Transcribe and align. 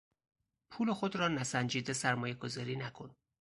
پول 0.71 0.93
خود 0.93 1.15
را 1.15 1.27
نسنجیده 1.27 1.93
سرمایهگذاری 1.93 2.75
نکن! 2.75 3.15